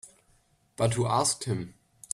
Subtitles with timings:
[0.77, 1.75] But who asked him?